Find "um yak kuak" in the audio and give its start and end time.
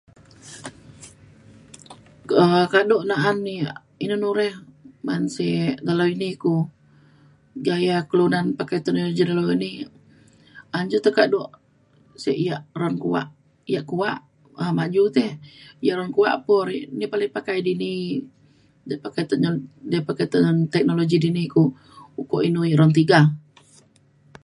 15.37-16.35